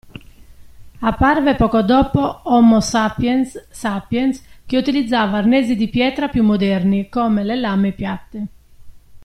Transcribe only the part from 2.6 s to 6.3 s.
Sapiens Sapiens che utilizzava arnesi di pietra